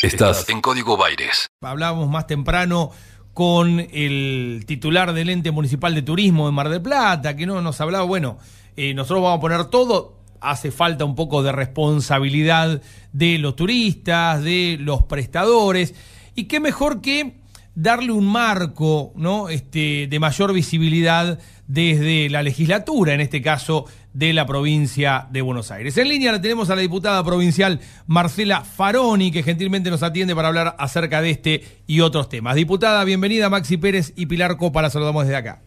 Estás 0.00 0.48
en 0.48 0.60
Código 0.60 0.96
Baires. 0.96 1.48
Hablábamos 1.60 2.08
más 2.08 2.28
temprano 2.28 2.92
con 3.34 3.80
el 3.80 4.62
titular 4.64 5.12
del 5.12 5.28
ente 5.28 5.50
municipal 5.50 5.92
de 5.92 6.02
turismo 6.02 6.46
de 6.46 6.52
Mar 6.52 6.68
del 6.68 6.80
Plata, 6.80 7.34
que 7.34 7.46
no 7.46 7.60
nos 7.62 7.80
hablaba, 7.80 8.04
bueno, 8.04 8.38
eh, 8.76 8.94
nosotros 8.94 9.24
vamos 9.24 9.38
a 9.38 9.40
poner 9.40 9.64
todo, 9.64 10.20
hace 10.40 10.70
falta 10.70 11.04
un 11.04 11.16
poco 11.16 11.42
de 11.42 11.50
responsabilidad 11.50 12.80
de 13.12 13.38
los 13.38 13.56
turistas, 13.56 14.44
de 14.44 14.76
los 14.78 15.02
prestadores, 15.02 15.96
y 16.36 16.44
qué 16.44 16.60
mejor 16.60 17.00
que 17.00 17.37
darle 17.78 18.10
un 18.10 18.26
marco 18.26 19.12
¿no? 19.14 19.48
este, 19.48 20.08
de 20.08 20.18
mayor 20.18 20.52
visibilidad 20.52 21.38
desde 21.68 22.28
la 22.28 22.42
legislatura, 22.42 23.14
en 23.14 23.20
este 23.20 23.40
caso 23.40 23.84
de 24.12 24.32
la 24.32 24.46
provincia 24.46 25.28
de 25.30 25.42
Buenos 25.42 25.70
Aires. 25.70 25.96
En 25.96 26.08
línea 26.08 26.32
la 26.32 26.40
tenemos 26.40 26.70
a 26.70 26.74
la 26.74 26.80
diputada 26.80 27.22
provincial 27.22 27.78
Marcela 28.08 28.62
Faroni, 28.62 29.30
que 29.30 29.44
gentilmente 29.44 29.90
nos 29.90 30.02
atiende 30.02 30.34
para 30.34 30.48
hablar 30.48 30.74
acerca 30.78 31.22
de 31.22 31.30
este 31.30 31.62
y 31.86 32.00
otros 32.00 32.28
temas. 32.28 32.56
Diputada, 32.56 33.04
bienvenida 33.04 33.48
Maxi 33.48 33.76
Pérez 33.76 34.12
y 34.16 34.26
Pilar 34.26 34.56
Copa, 34.56 34.82
la 34.82 34.90
saludamos 34.90 35.24
desde 35.24 35.36
acá. 35.36 35.62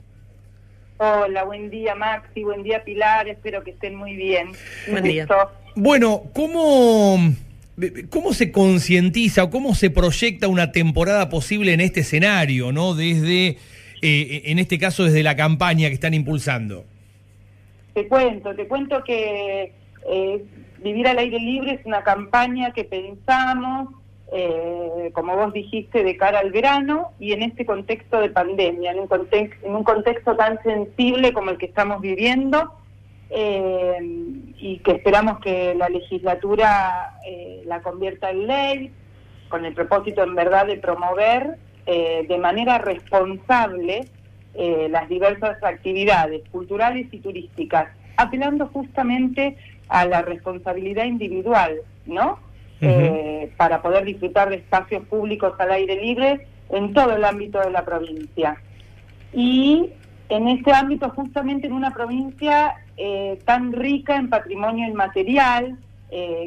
Hola, 0.97 1.45
buen 1.45 1.69
día 1.69 1.95
Maxi, 1.95 2.43
buen 2.43 2.61
día 2.61 2.83
Pilar, 2.83 3.29
espero 3.29 3.63
que 3.63 3.71
estén 3.71 3.95
muy 3.95 4.17
bien. 4.17 4.51
Buen 4.89 5.05
día. 5.05 5.27
Bueno, 5.75 6.23
¿cómo... 6.33 7.17
¿Cómo 8.09 8.33
se 8.33 8.51
concientiza 8.51 9.43
o 9.43 9.49
cómo 9.49 9.75
se 9.75 9.89
proyecta 9.89 10.47
una 10.47 10.71
temporada 10.71 11.29
posible 11.29 11.73
en 11.73 11.81
este 11.81 12.01
escenario, 12.01 12.71
no? 12.71 12.93
Desde, 12.93 13.57
eh, 14.01 14.41
en 14.45 14.59
este 14.59 14.77
caso, 14.77 15.03
desde 15.03 15.23
la 15.23 15.35
campaña 15.35 15.87
que 15.87 15.95
están 15.95 16.13
impulsando. 16.13 16.85
Te 17.93 18.07
cuento, 18.07 18.55
te 18.55 18.67
cuento 18.67 19.03
que 19.03 19.73
eh, 20.09 20.45
Vivir 20.81 21.07
al 21.07 21.19
aire 21.19 21.37
libre 21.37 21.73
es 21.73 21.85
una 21.85 22.01
campaña 22.01 22.71
que 22.71 22.83
pensamos, 22.83 23.89
eh, 24.33 25.11
como 25.13 25.35
vos 25.35 25.53
dijiste, 25.53 26.03
de 26.03 26.17
cara 26.17 26.39
al 26.39 26.51
verano 26.51 27.11
y 27.19 27.33
en 27.33 27.43
este 27.43 27.67
contexto 27.67 28.19
de 28.19 28.29
pandemia, 28.29 28.91
en 28.91 28.99
un, 29.01 29.07
contexto, 29.07 29.67
en 29.67 29.75
un 29.75 29.83
contexto 29.83 30.35
tan 30.35 30.61
sensible 30.63 31.33
como 31.33 31.51
el 31.51 31.59
que 31.59 31.67
estamos 31.67 32.01
viviendo 32.01 32.73
eh, 33.31 33.97
y 34.57 34.79
que 34.79 34.91
esperamos 34.91 35.39
que 35.39 35.73
la 35.75 35.89
legislatura 35.89 37.17
la 37.65 37.81
convierta 37.81 38.29
en 38.29 38.47
ley 38.47 38.91
con 39.49 39.65
el 39.65 39.73
propósito 39.73 40.23
en 40.23 40.35
verdad 40.35 40.67
de 40.67 40.77
promover 40.77 41.57
de 41.85 42.37
manera 42.37 42.77
responsable 42.77 44.07
eh, 44.53 44.89
las 44.89 45.07
diversas 45.07 45.63
actividades 45.63 46.41
culturales 46.51 47.07
y 47.09 47.19
turísticas, 47.19 47.87
apelando 48.17 48.67
justamente 48.67 49.55
a 49.87 50.05
la 50.05 50.23
responsabilidad 50.23 51.05
individual, 51.05 51.77
¿no? 52.05 52.37
Eh, 52.81 53.53
para 53.55 53.81
poder 53.81 54.03
disfrutar 54.03 54.49
de 54.49 54.57
espacios 54.57 55.05
públicos 55.05 55.53
al 55.57 55.71
aire 55.71 55.95
libre 56.01 56.47
en 56.69 56.93
todo 56.93 57.15
el 57.15 57.23
ámbito 57.23 57.61
de 57.61 57.69
la 57.69 57.85
provincia. 57.85 58.57
Y 59.31 59.91
en 60.35 60.47
este 60.47 60.73
ámbito, 60.73 61.09
justamente 61.09 61.67
en 61.67 61.73
una 61.73 61.91
provincia 61.91 62.75
eh, 62.97 63.39
tan 63.45 63.73
rica 63.73 64.15
en 64.15 64.29
patrimonio 64.29 64.87
inmaterial, 64.87 65.77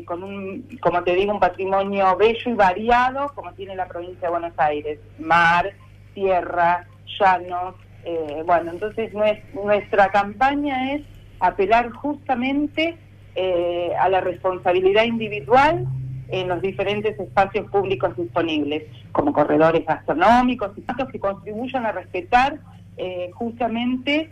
con 0.04 0.22
un, 0.22 0.68
como 0.82 1.02
te 1.04 1.14
digo, 1.14 1.32
un 1.32 1.40
patrimonio 1.40 2.14
bello 2.18 2.50
y 2.50 2.52
variado, 2.52 3.32
como 3.34 3.54
tiene 3.54 3.74
la 3.74 3.88
provincia 3.88 4.28
de 4.28 4.30
Buenos 4.30 4.52
Aires, 4.58 4.98
mar, 5.18 5.72
tierra, 6.12 6.86
llanos, 7.18 7.74
eh, 8.04 8.42
bueno, 8.44 8.70
entonces 8.70 9.12
nuestra 9.54 10.08
campaña 10.10 10.92
es 10.92 11.02
apelar 11.40 11.90
justamente 11.90 12.96
eh, 13.34 13.92
a 13.98 14.08
la 14.10 14.20
responsabilidad 14.20 15.04
individual 15.04 15.86
en 16.28 16.48
los 16.48 16.60
diferentes 16.60 17.18
espacios 17.18 17.70
públicos 17.70 18.16
disponibles, 18.16 18.84
como 19.12 19.32
corredores 19.32 19.86
gastronómicos 19.86 20.72
y 20.76 20.82
que 21.10 21.18
contribuyan 21.18 21.86
a 21.86 21.92
respetar 21.92 22.58
eh, 22.96 23.30
justamente 23.34 24.30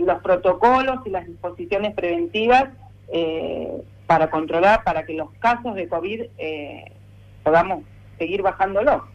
los 0.00 0.20
protocolos 0.20 0.98
y 1.06 1.10
las 1.10 1.26
disposiciones 1.26 1.94
preventivas 1.94 2.68
para 4.06 4.30
controlar, 4.30 4.84
para 4.84 5.06
que 5.06 5.14
los 5.14 5.30
casos 5.38 5.74
de 5.74 5.88
COVID 5.88 6.24
podamos 7.42 7.82
seguir 8.18 8.42
bajándolo. 8.42 9.06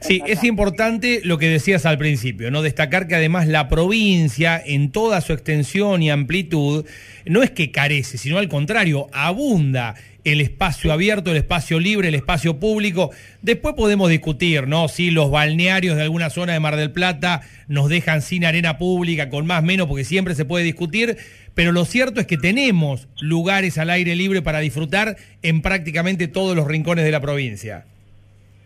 Sí, 0.00 0.22
es 0.26 0.44
importante 0.44 1.20
lo 1.24 1.38
que 1.38 1.48
decías 1.48 1.86
al 1.86 1.98
principio, 1.98 2.50
¿no? 2.50 2.62
Destacar 2.62 3.06
que 3.08 3.14
además 3.14 3.48
la 3.48 3.68
provincia, 3.68 4.62
en 4.64 4.90
toda 4.90 5.20
su 5.20 5.32
extensión 5.32 6.02
y 6.02 6.10
amplitud, 6.10 6.84
no 7.26 7.42
es 7.42 7.50
que 7.50 7.70
carece, 7.70 8.18
sino 8.18 8.38
al 8.38 8.48
contrario, 8.48 9.08
abunda 9.12 9.94
el 10.24 10.40
espacio 10.40 10.92
abierto, 10.92 11.30
el 11.30 11.38
espacio 11.38 11.80
libre, 11.80 12.08
el 12.08 12.14
espacio 12.14 12.58
público. 12.58 13.10
Después 13.40 13.74
podemos 13.74 14.10
discutir, 14.10 14.66
¿no? 14.66 14.88
Si 14.88 15.10
los 15.10 15.30
balnearios 15.30 15.96
de 15.96 16.02
alguna 16.02 16.30
zona 16.30 16.52
de 16.52 16.60
Mar 16.60 16.76
del 16.76 16.90
Plata 16.90 17.42
nos 17.66 17.88
dejan 17.88 18.20
sin 18.22 18.44
arena 18.44 18.78
pública, 18.78 19.30
con 19.30 19.46
más 19.46 19.62
menos, 19.62 19.86
porque 19.86 20.04
siempre 20.04 20.34
se 20.34 20.44
puede 20.44 20.64
discutir. 20.64 21.16
Pero 21.54 21.72
lo 21.72 21.84
cierto 21.84 22.20
es 22.20 22.26
que 22.26 22.36
tenemos 22.36 23.08
lugares 23.20 23.78
al 23.78 23.90
aire 23.90 24.14
libre 24.16 24.42
para 24.42 24.60
disfrutar 24.60 25.16
en 25.42 25.62
prácticamente 25.62 26.28
todos 26.28 26.54
los 26.54 26.66
rincones 26.66 27.04
de 27.04 27.10
la 27.10 27.20
provincia. 27.20 27.86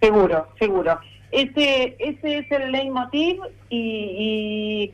Seguro, 0.02 0.48
seguro. 0.58 0.98
Ese, 1.30 1.94
ese 2.00 2.38
es 2.38 2.50
el 2.50 2.72
leitmotiv 2.72 3.40
y, 3.70 4.90
y 4.90 4.92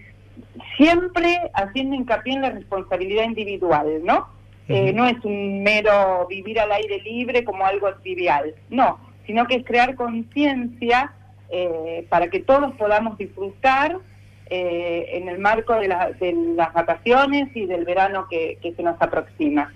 siempre 0.76 1.50
haciendo 1.54 1.96
hincapié 1.96 2.34
en 2.34 2.42
la 2.42 2.50
responsabilidad 2.50 3.24
individual, 3.24 4.04
¿no? 4.04 4.28
Eh, 4.68 4.92
no 4.92 5.06
es 5.06 5.16
un 5.24 5.62
mero 5.62 6.26
vivir 6.28 6.60
al 6.60 6.70
aire 6.72 7.00
libre 7.00 7.42
como 7.42 7.64
algo 7.64 7.90
trivial, 8.02 8.54
no, 8.68 9.00
sino 9.26 9.46
que 9.46 9.56
es 9.56 9.64
crear 9.64 9.94
conciencia 9.94 11.14
eh, 11.48 12.06
para 12.10 12.28
que 12.28 12.40
todos 12.40 12.74
podamos 12.74 13.16
disfrutar 13.16 13.96
eh, 14.50 15.08
en 15.14 15.30
el 15.30 15.38
marco 15.38 15.72
de, 15.72 15.88
de, 16.20 16.34
las 16.54 16.74
vacaciones 16.74 17.48
y 17.56 17.64
del 17.64 17.86
verano 17.86 18.26
que 18.28 18.58
se 18.76 18.82
nos 18.82 19.00
aproxima. 19.00 19.72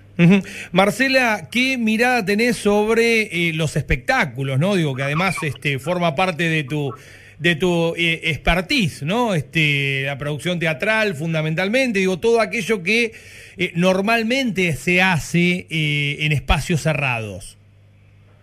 Marcela, 0.73 1.49
¿qué 1.51 1.79
mirada 1.79 2.25
tenés 2.25 2.57
sobre 2.57 3.23
eh, 3.23 3.53
los 3.55 3.77
espectáculos, 3.77 4.59
no? 4.59 4.75
Digo 4.75 4.95
que 4.95 5.03
además 5.03 5.37
este, 5.43 5.79
forma 5.79 6.15
parte 6.15 6.49
de 6.49 6.65
tu 6.65 6.93
de 7.39 7.57
tu 7.57 7.93
eh, 7.97 8.21
expertise, 8.31 9.03
¿no? 9.03 9.35
Este, 9.35 10.05
la 10.05 10.17
producción 10.17 10.61
teatral 10.61 11.17
fundamentalmente, 11.17 11.99
digo, 11.99 12.21
todo 12.21 12.41
aquello 12.41 12.85
que 12.85 13.13
eh, 13.57 13.73
normalmente 13.75 14.75
se 14.75 15.03
hace 15.03 15.67
en 15.69 16.31
espacios 16.31 16.83
cerrados. 16.83 17.59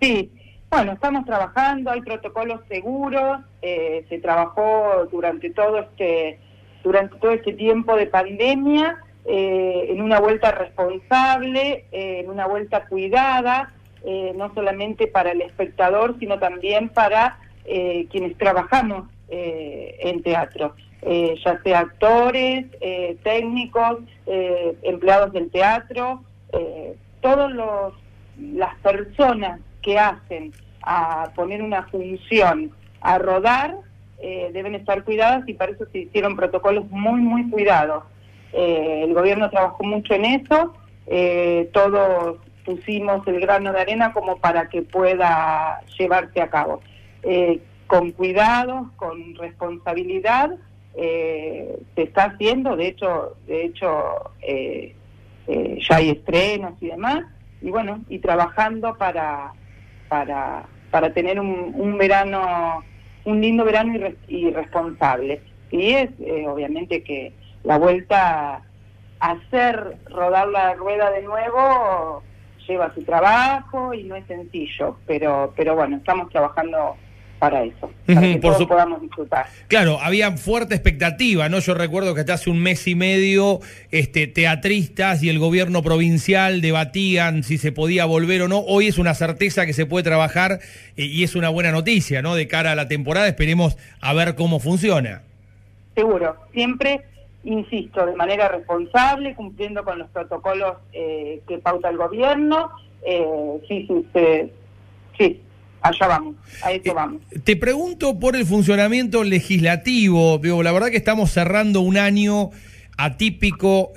Sí, 0.01 0.29
bueno, 0.69 0.91
estamos 0.91 1.25
trabajando, 1.25 1.91
hay 1.91 2.01
protocolos 2.01 2.59
seguros, 2.67 3.39
se 3.61 4.19
trabajó 4.21 5.07
durante 5.09 5.49
todo 5.51 5.79
este 5.79 6.39
durante 6.83 7.17
todo 7.17 7.31
este 7.31 7.53
tiempo 7.53 7.95
de 7.95 8.05
pandemia 8.07 8.97
eh, 9.31 9.91
en 9.91 10.01
una 10.01 10.19
vuelta 10.19 10.51
responsable, 10.51 11.85
eh, 11.91 12.21
en 12.21 12.31
una 12.31 12.47
vuelta 12.47 12.87
cuidada, 12.87 13.71
eh, 14.03 14.33
no 14.35 14.51
solamente 14.55 15.05
para 15.05 15.33
el 15.33 15.41
espectador, 15.41 16.17
sino 16.17 16.39
también 16.39 16.89
para 16.89 17.37
quienes 18.09 18.35
trabajamos 18.39 19.07
en 19.29 20.23
teatro, 20.23 20.73
ya 21.03 21.61
sea 21.61 21.79
actores, 21.81 22.65
técnicos, 23.21 23.99
empleados 24.81 25.31
del 25.33 25.51
teatro, 25.51 26.23
todas 27.21 27.51
las 28.39 28.75
personas 28.77 29.59
que 29.83 29.99
hacen 29.99 30.51
a 30.81 31.31
poner 31.35 31.61
una 31.61 31.83
función, 31.89 32.71
a 33.01 33.19
rodar, 33.19 33.75
deben 34.19 34.73
estar 34.73 35.03
cuidadas 35.03 35.47
y 35.47 35.53
para 35.53 35.73
eso 35.73 35.85
se 35.91 35.99
hicieron 35.99 36.35
protocolos 36.35 36.89
muy, 36.89 37.21
muy 37.21 37.51
cuidados. 37.51 38.03
Eh, 38.53 39.03
el 39.05 39.13
gobierno 39.13 39.49
trabajó 39.49 39.83
mucho 39.83 40.13
en 40.13 40.25
eso, 40.25 40.73
eh, 41.07 41.69
todos 41.71 42.37
pusimos 42.65 43.25
el 43.27 43.39
grano 43.39 43.71
de 43.71 43.81
arena 43.81 44.13
como 44.13 44.37
para 44.37 44.69
que 44.69 44.81
pueda 44.81 45.81
llevarse 45.97 46.41
a 46.41 46.49
cabo. 46.49 46.81
Eh, 47.23 47.59
con 47.87 48.11
cuidado, 48.11 48.91
con 48.97 49.35
responsabilidad, 49.35 50.51
se 50.95 51.79
está 51.95 52.25
haciendo, 52.25 52.75
de 52.75 52.87
hecho, 52.87 53.37
de 53.47 53.65
hecho 53.65 53.87
ya 55.47 55.95
hay 55.95 56.09
estrenos 56.09 56.73
y 56.81 56.87
demás, 56.87 57.23
y 57.61 57.71
bueno, 57.71 58.01
y 58.09 58.19
trabajando 58.19 58.95
para, 58.97 59.53
para, 60.07 60.65
para 60.91 61.13
tener 61.13 61.39
un, 61.39 61.97
verano, 61.97 62.83
un 63.23 63.41
lindo 63.41 63.63
verano 63.63 63.93
y, 64.27 64.51
responsable. 64.51 65.41
Y 65.71 65.93
es 65.93 66.09
obviamente 66.45 67.01
que 67.01 67.31
la 67.63 67.77
vuelta 67.77 68.61
a 69.19 69.31
hacer 69.31 69.97
rodar 70.09 70.47
la 70.47 70.73
rueda 70.75 71.11
de 71.11 71.21
nuevo 71.23 72.23
lleva 72.67 72.93
su 72.93 73.03
trabajo 73.03 73.93
y 73.93 74.03
no 74.03 74.15
es 74.15 74.25
sencillo, 74.27 74.97
pero, 75.07 75.53
pero 75.57 75.75
bueno, 75.75 75.97
estamos 75.97 76.29
trabajando 76.29 76.95
para 77.39 77.63
eso, 77.63 77.89
para 78.05 78.21
que 78.21 78.33
Por 78.33 78.41
todos 78.41 78.57
su- 78.57 78.67
podamos 78.67 79.01
disfrutar. 79.01 79.45
Claro, 79.69 79.97
había 80.01 80.29
fuerte 80.37 80.75
expectativa, 80.75 81.47
¿no? 81.49 81.59
Yo 81.59 81.73
recuerdo 81.73 82.13
que 82.13 82.19
hasta 82.19 82.33
hace 82.33 82.49
un 82.49 82.59
mes 82.61 82.85
y 82.87 82.95
medio, 82.95 83.59
este, 83.91 84.27
teatristas 84.27 85.23
y 85.23 85.29
el 85.29 85.39
gobierno 85.39 85.81
provincial 85.81 86.59
debatían 86.61 87.43
si 87.43 87.57
se 87.57 87.71
podía 87.71 88.03
volver 88.05 88.41
o 88.43 88.47
no. 88.49 88.59
Hoy 88.59 88.87
es 88.87 88.97
una 88.97 89.13
certeza 89.15 89.65
que 89.65 89.71
se 89.73 89.85
puede 89.85 90.03
trabajar 90.03 90.59
eh, 90.97 91.05
y 91.05 91.23
es 91.23 91.35
una 91.35 91.47
buena 91.49 91.71
noticia, 91.71 92.21
¿no? 92.21 92.35
De 92.35 92.47
cara 92.47 92.73
a 92.73 92.75
la 92.75 92.87
temporada, 92.89 93.27
esperemos 93.29 93.77
a 94.01 94.13
ver 94.13 94.35
cómo 94.35 94.59
funciona. 94.59 95.21
Seguro, 95.95 96.35
siempre, 96.53 97.01
insisto, 97.43 98.05
de 98.05 98.15
manera 98.15 98.49
responsable, 98.49 99.33
cumpliendo 99.35 99.83
con 99.83 99.97
los 99.99 100.09
protocolos 100.09 100.77
eh, 100.93 101.41
que 101.47 101.57
pauta 101.59 101.89
el 101.89 101.97
gobierno. 101.97 102.69
Eh, 103.05 103.23
sí, 103.67 103.85
sí, 103.87 104.05
se- 104.13 104.51
sí, 105.17 105.39
allá 105.81 106.07
vamos, 106.07 106.35
a 106.63 106.71
eso 106.73 106.91
Eh, 106.91 106.93
vamos. 106.93 107.21
Te 107.43 107.55
pregunto 107.55 108.19
por 108.19 108.35
el 108.35 108.45
funcionamiento 108.45 109.23
legislativo. 109.23 110.37
Digo, 110.39 110.61
la 110.63 110.71
verdad 110.73 110.89
que 110.89 110.97
estamos 110.97 111.31
cerrando 111.31 111.81
un 111.81 111.97
año 111.97 112.49
atípico 112.97 113.93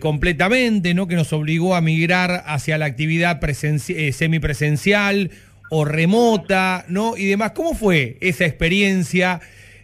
completamente, 0.00 0.92
¿no? 0.92 1.06
Que 1.06 1.14
nos 1.14 1.32
obligó 1.32 1.76
a 1.76 1.80
migrar 1.80 2.42
hacia 2.46 2.78
la 2.78 2.86
actividad 2.86 3.40
presenci- 3.40 4.10
semipresencial 4.10 5.30
o 5.70 5.84
remota, 5.84 6.84
¿no? 6.88 7.16
Y 7.16 7.26
demás. 7.26 7.52
¿Cómo 7.52 7.74
fue 7.74 8.16
esa 8.20 8.44
experiencia 8.44 9.40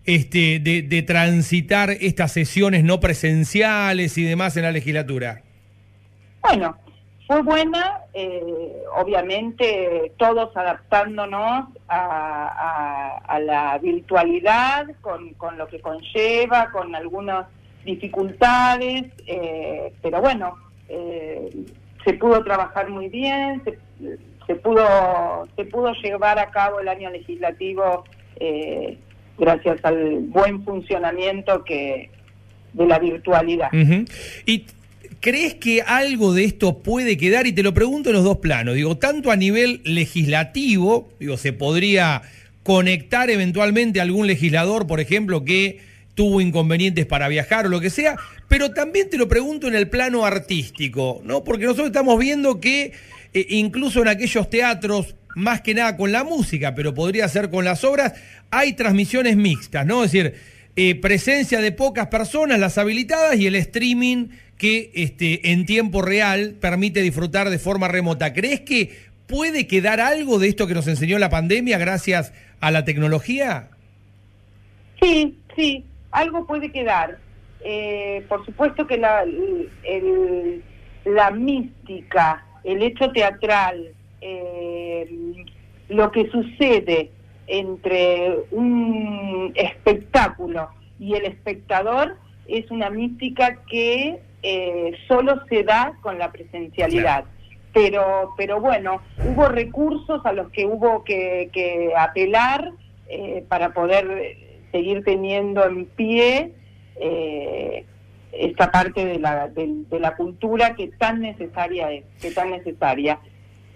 este, 0.06 0.58
de, 0.61 0.82
de 0.82 1.03
transitar 1.03 1.91
estas 1.91 2.32
sesiones 2.32 2.85
no 2.85 3.00
presenciales 3.00 4.17
y 4.19 4.25
demás 4.25 4.56
en 4.56 4.62
la 4.62 4.73
legislatura? 4.73 5.43
Bueno, 6.43 6.76
fue 7.26 7.43
buena, 7.43 8.03
eh, 8.14 8.85
obviamente 8.97 10.12
todos 10.17 10.56
adaptándonos 10.56 11.67
a, 11.88 13.38
la 13.41 13.79
virtualidad, 13.79 14.87
con, 15.00 15.35
lo 15.58 15.67
que 15.67 15.81
conlleva, 15.81 16.70
con 16.70 16.94
algunas 16.94 17.47
dificultades, 17.85 19.05
eh, 19.26 19.93
pero 20.02 20.20
bueno, 20.20 20.56
eh, 20.88 21.50
se 22.05 22.14
pudo 22.14 22.43
trabajar 22.44 22.88
muy 22.88 23.09
bien, 23.09 23.62
se, 23.64 23.79
se 24.47 24.55
pudo 24.55 25.49
se 25.56 25.64
pudo 25.64 25.93
llevar 25.94 26.38
a 26.38 26.50
cabo 26.50 26.81
el 26.81 26.88
año 26.88 27.11
legislativo 27.11 28.05
eh, 28.37 28.99
gracias 29.38 29.79
al 29.85 30.21
buen 30.21 30.65
funcionamiento 30.65 31.65
que 31.65 32.11
de 32.73 32.87
la 32.87 32.99
virtualidad. 32.99 33.69
¿Y 34.44 34.67
crees 35.21 35.55
que 35.55 35.83
algo 35.83 36.35
de 36.35 36.44
esto 36.44 36.79
puede 36.79 37.17
quedar? 37.17 37.47
Y 37.47 37.53
te 37.53 37.62
lo 37.62 37.75
pregunto 37.75 38.11
en 38.11 38.17
los 38.17 38.25
dos 38.25 38.38
planos. 38.38 38.75
Digo, 38.75 38.97
tanto 38.97 39.31
a 39.31 39.37
nivel 39.37 39.81
legislativo, 39.85 41.09
digo, 41.19 41.37
se 41.37 41.53
podría 41.53 42.23
conectar 42.62 43.31
eventualmente 43.31 44.00
a 44.00 44.03
algún 44.03 44.27
legislador, 44.27 44.87
por 44.87 45.00
ejemplo, 45.00 45.44
que 45.44 45.81
tuvo 46.15 46.41
inconvenientes 46.41 47.06
para 47.06 47.29
viajar 47.29 47.67
o 47.67 47.69
lo 47.69 47.81
que 47.81 47.91
sea, 47.91 48.17
pero 48.49 48.73
también 48.73 49.11
te 49.11 49.19
lo 49.19 49.29
pregunto 49.29 49.69
en 49.69 49.75
el 49.75 49.88
plano 49.88 50.25
artístico, 50.25 51.21
¿no? 51.25 51.44
Porque 51.44 51.65
nosotros 51.65 51.88
estamos 51.88 52.19
viendo 52.19 52.59
que 52.59 52.93
eh, 53.35 53.47
incluso 53.50 54.00
en 54.03 54.09
aquellos 54.09 54.49
teatros, 54.49 55.15
más 55.37 55.61
que 55.61 55.75
nada 55.75 55.99
con 55.99 56.12
la 56.12 56.25
música, 56.25 56.75
pero 56.75 56.94
podría 56.94 57.29
ser 57.29 57.50
con 57.50 57.67
las 57.67 57.85
obras, 57.85 58.15
hay 58.50 58.73
transmisiones 58.73 59.37
mixtas, 59.37 59.85
¿no? 59.85 60.03
Es 60.03 60.11
decir, 60.11 60.35
eh, 60.77 60.94
presencia 60.94 61.61
de 61.61 61.73
pocas 61.73 62.06
personas, 62.06 62.59
las 62.59 62.79
habilitadas, 62.79 63.37
y 63.37 63.47
el 63.47 63.55
streaming 63.55 64.29
que 64.56 64.91
este, 64.94 65.53
en 65.53 65.67
tiempo 65.67 66.00
real 66.00 66.55
permite 66.59 67.03
disfrutar 67.03 67.50
de 67.50 67.59
forma 67.59 67.87
remota. 67.87 68.33
¿Crees 68.33 68.62
que 68.62 68.97
puede 69.27 69.67
quedar 69.67 70.00
algo 70.00 70.38
de 70.38 70.49
esto 70.49 70.67
que 70.67 70.73
nos 70.73 70.88
enseñó 70.88 71.19
la 71.19 71.29
pandemia 71.29 71.77
gracias 71.77 72.33
a 72.61 72.71
la 72.71 72.87
tecnología? 72.87 73.69
Sí, 75.03 75.37
sí, 75.55 75.85
algo 76.12 76.47
puede 76.47 76.73
quedar. 76.73 77.19
Eh, 77.62 78.25
por 78.27 78.43
supuesto 78.47 78.87
que 78.87 78.97
la, 78.97 79.23
la 81.05 81.31
mística, 81.31 82.43
el 82.65 82.83
hecho 82.83 83.11
teatral, 83.12 83.93
eh, 84.26 85.44
lo 85.88 86.11
que 86.11 86.28
sucede 86.31 87.11
entre 87.46 88.38
un 88.50 89.52
espectáculo 89.55 90.69
y 90.99 91.14
el 91.14 91.26
espectador 91.26 92.17
es 92.49 92.70
una 92.70 92.90
mística 92.90 93.62
que 93.70 94.20
eh, 94.43 94.93
solo 95.06 95.43
se 95.49 95.62
da 95.62 95.93
con 96.02 96.19
la 96.19 96.32
presencialidad. 96.32 97.25
Pero, 97.73 98.32
pero 98.37 98.61
bueno, 98.61 99.02
hubo 99.28 99.49
recursos 99.49 100.25
a 100.25 100.32
los 100.32 100.50
que 100.50 100.67
hubo 100.67 101.05
que, 101.05 101.50
que 101.52 101.93
apelar 101.96 102.73
eh, 103.08 103.44
para 103.49 103.75
poder 103.75 104.37
seguir 104.73 105.05
teniendo 105.05 105.64
en 105.67 105.87
pie 105.87 106.52
eh, 106.96 107.84
esta 108.32 108.73
parte 108.73 109.05
de 109.05 109.19
la, 109.19 109.49
de, 109.49 109.84
de 109.90 110.00
la 110.00 110.17
cultura 110.17 110.75
que 110.75 110.88
tan 110.88 111.20
necesaria 111.20 111.93
es, 111.93 112.05
que 112.20 112.31
tan 112.31 112.50
necesaria. 112.50 113.20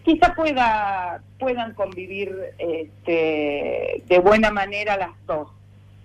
Quizá 0.05 0.35
pueda, 0.35 1.23
puedan 1.39 1.75
convivir 1.75 2.35
este, 2.59 4.03
de 4.09 4.19
buena 4.19 4.51
manera 4.51 4.97
las 4.97 5.11
dos. 5.27 5.49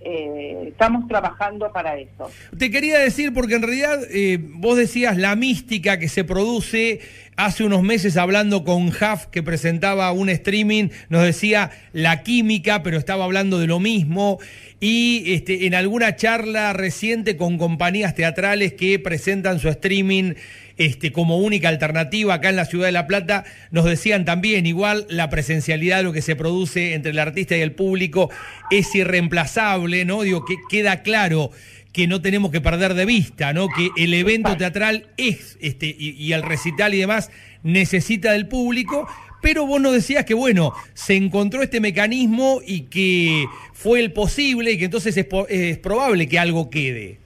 Eh, 0.07 0.65
estamos 0.67 1.07
trabajando 1.07 1.71
para 1.71 1.97
eso. 1.97 2.29
Te 2.55 2.69
quería 2.69 2.99
decir, 2.99 3.33
porque 3.33 3.55
en 3.55 3.63
realidad 3.63 3.99
eh, 4.11 4.37
vos 4.39 4.77
decías 4.77 5.17
la 5.17 5.35
mística 5.35 5.97
que 5.97 6.09
se 6.09 6.23
produce 6.23 6.99
hace 7.37 7.63
unos 7.63 7.83
meses 7.83 8.17
hablando 8.17 8.63
con 8.63 8.87
Huff, 8.87 9.25
que 9.31 9.43
presentaba 9.43 10.11
un 10.11 10.29
streaming, 10.29 10.89
nos 11.09 11.23
decía 11.23 11.71
la 11.93 12.23
química, 12.23 12.83
pero 12.83 12.97
estaba 12.97 13.25
hablando 13.25 13.59
de 13.59 13.67
lo 13.67 13.79
mismo. 13.79 14.39
Y 14.79 15.33
este, 15.33 15.65
en 15.65 15.75
alguna 15.75 16.15
charla 16.15 16.73
reciente 16.73 17.37
con 17.37 17.57
compañías 17.57 18.15
teatrales 18.15 18.73
que 18.73 18.99
presentan 18.99 19.59
su 19.59 19.69
streaming 19.69 20.33
este, 20.77 21.11
como 21.11 21.37
única 21.37 21.69
alternativa 21.69 22.33
acá 22.33 22.49
en 22.49 22.57
la 22.57 22.65
ciudad 22.65 22.87
de 22.87 22.91
La 22.91 23.07
Plata, 23.07 23.45
nos 23.71 23.85
decían 23.85 24.25
también, 24.25 24.65
igual 24.65 25.05
la 25.09 25.29
presencialidad, 25.29 26.03
lo 26.03 26.13
que 26.13 26.21
se 26.21 26.35
produce 26.35 26.93
entre 26.93 27.11
el 27.11 27.19
artista 27.19 27.55
y 27.55 27.61
el 27.61 27.71
público 27.71 28.29
es 28.71 28.93
irreemplazable, 28.93 30.03
¿no? 30.05 30.23
Digo, 30.23 30.43
que 30.43 30.55
queda 30.69 31.01
claro 31.01 31.51
que 31.95 32.07
no 32.07 32.21
tenemos 32.21 32.51
que 32.51 32.59
perder 32.59 32.93
de 32.93 33.05
vista, 33.05 33.53
¿no? 33.53 33.69
Que 33.69 33.89
el 33.95 34.13
evento 34.13 34.57
teatral 34.57 35.07
es, 35.15 35.57
este, 35.61 35.95
y, 35.97 36.09
y 36.11 36.33
el 36.33 36.43
recital 36.43 36.93
y 36.93 36.97
demás, 36.97 37.31
necesita 37.63 38.33
del 38.33 38.49
público, 38.49 39.07
pero 39.41 39.65
vos 39.65 39.79
nos 39.79 39.93
decías 39.93 40.25
que, 40.25 40.33
bueno, 40.33 40.73
se 40.93 41.15
encontró 41.15 41.61
este 41.61 41.79
mecanismo 41.79 42.59
y 42.67 42.81
que 42.87 43.45
fue 43.71 44.01
el 44.01 44.11
posible 44.11 44.73
y 44.73 44.77
que 44.77 44.85
entonces 44.85 45.15
es, 45.15 45.25
es 45.47 45.77
probable 45.77 46.27
que 46.27 46.37
algo 46.37 46.69
quede. 46.69 47.17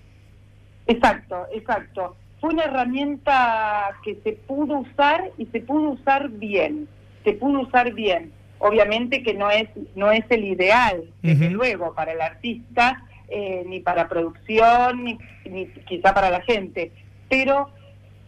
Exacto, 0.86 1.48
exacto. 1.51 2.16
Fue 2.39 2.51
una 2.54 2.66
herramienta 2.66 3.98
que 4.04 4.19
se 4.24 4.33
pudo 4.33 4.81
usar 4.81 5.31
y 5.39 5.48
se 5.48 5.62
pudo 5.62 5.89
usar 5.89 6.30
bien. 6.30 6.88
Se 7.24 7.33
pudo 7.33 7.62
usar 7.62 7.92
bien. 7.94 8.31
Obviamente 8.60 9.24
que 9.24 9.33
no 9.33 9.50
es 9.50 9.68
no 9.95 10.12
es 10.12 10.25
el 10.30 10.44
ideal, 10.44 11.06
desde 11.23 11.49
luego, 11.49 11.95
para 11.95 12.11
el 12.11 12.21
artista, 12.21 13.02
eh, 13.30 13.64
ni 13.66 13.80
para 13.80 14.07
producción, 14.07 15.04
ni, 15.04 15.18
ni 15.45 15.68
quizá 15.88 16.14
para 16.14 16.30
la 16.30 16.42
gente. 16.42 16.92
Pero 17.30 17.69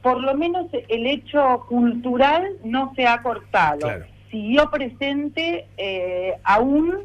por 0.01 0.19
lo 0.21 0.33
menos 0.35 0.67
el 0.87 1.05
hecho 1.05 1.65
cultural 1.67 2.47
no 2.63 2.93
se 2.95 3.05
ha 3.05 3.21
cortado. 3.21 3.79
Claro. 3.79 4.05
Siguió 4.29 4.69
presente 4.71 5.67
eh, 5.77 6.35
aún 6.43 7.01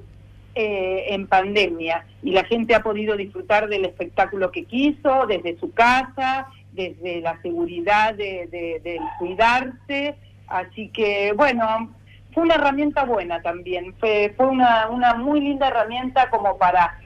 eh, 0.55 1.07
en 1.09 1.26
pandemia 1.26 2.07
y 2.23 2.31
la 2.31 2.45
gente 2.45 2.75
ha 2.75 2.83
podido 2.83 3.17
disfrutar 3.17 3.69
del 3.69 3.85
espectáculo 3.85 4.50
que 4.50 4.65
quiso 4.65 5.26
desde 5.26 5.59
su 5.59 5.73
casa, 5.73 6.47
desde 6.73 7.21
la 7.21 7.41
seguridad 7.43 8.15
de, 8.15 8.47
de- 8.50 9.00
cuidarse. 9.19 10.15
Así 10.47 10.88
que, 10.88 11.33
bueno, 11.37 11.91
fue 12.33 12.45
una 12.45 12.55
herramienta 12.55 13.05
buena 13.05 13.43
también. 13.43 13.93
Fue, 13.99 14.33
fue 14.37 14.47
una, 14.47 14.88
una 14.88 15.15
muy 15.15 15.41
linda 15.41 15.69
herramienta 15.69 16.31
como 16.31 16.57
para 16.57 16.99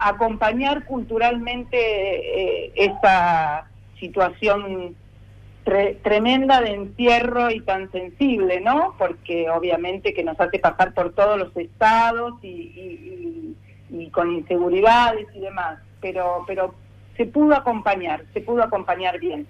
acompañar 0.00 0.84
culturalmente 0.84 1.76
eh, 1.76 2.72
esta 2.76 3.66
situación 3.98 4.94
tre- 5.64 5.96
tremenda 6.02 6.60
de 6.60 6.70
encierro 6.74 7.50
y 7.50 7.60
tan 7.60 7.90
sensible, 7.92 8.60
¿no? 8.60 8.94
Porque 8.98 9.48
obviamente 9.50 10.12
que 10.14 10.24
nos 10.24 10.38
hace 10.40 10.58
pasar 10.58 10.92
por 10.94 11.14
todos 11.14 11.38
los 11.38 11.56
estados 11.56 12.34
y, 12.42 12.48
y- 12.48 13.54
y- 13.90 14.02
y 14.04 14.10
con 14.10 14.32
inseguridades 14.32 15.26
y 15.34 15.40
demás, 15.40 15.78
pero 16.00 16.44
pero 16.46 16.74
se 17.16 17.26
pudo 17.26 17.54
acompañar, 17.54 18.24
se 18.32 18.40
pudo 18.40 18.62
acompañar 18.62 19.20
bien. 19.20 19.46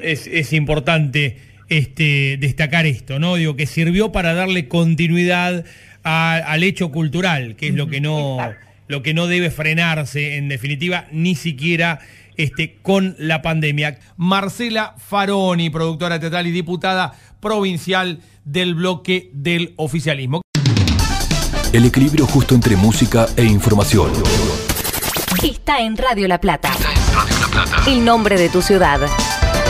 Es, 0.00 0.28
es 0.28 0.52
importante 0.52 1.36
este, 1.68 2.36
destacar 2.38 2.86
esto, 2.86 3.18
¿no? 3.18 3.34
Digo, 3.34 3.56
que 3.56 3.66
sirvió 3.66 4.12
para 4.12 4.32
darle 4.32 4.68
continuidad 4.68 5.64
a- 6.04 6.36
al 6.36 6.62
hecho 6.62 6.90
cultural, 6.92 7.56
que 7.56 7.68
es 7.68 7.74
lo 7.74 7.88
que 7.88 8.00
no, 8.00 8.36
Exacto. 8.36 8.66
Lo 8.90 9.04
que 9.04 9.14
no 9.14 9.28
debe 9.28 9.50
frenarse, 9.50 10.36
en 10.36 10.48
definitiva, 10.48 11.06
ni 11.12 11.36
siquiera 11.36 12.00
este, 12.36 12.76
con 12.82 13.14
la 13.18 13.40
pandemia. 13.40 14.00
Marcela 14.16 14.96
Faroni, 14.98 15.70
productora 15.70 16.18
teatral 16.18 16.48
y 16.48 16.50
diputada 16.50 17.12
provincial 17.38 18.18
del 18.44 18.74
bloque 18.74 19.30
del 19.32 19.74
oficialismo. 19.76 20.42
El 21.72 21.84
equilibrio 21.84 22.26
justo 22.26 22.56
entre 22.56 22.74
música 22.74 23.28
e 23.36 23.44
información. 23.44 24.10
Está 25.40 25.80
en 25.80 25.96
Radio 25.96 26.26
La 26.26 26.40
Plata. 26.40 26.72
Está 26.72 26.90
en 26.90 27.14
Radio 27.14 27.38
La 27.40 27.46
Plata. 27.46 27.90
El 27.90 28.04
nombre 28.04 28.36
de 28.36 28.48
tu 28.48 28.60
ciudad. 28.60 28.98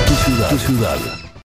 Tu 0.07 0.15
ciudad. 0.15 0.49
Tu 0.49 0.59
ciudad. 0.59 1.30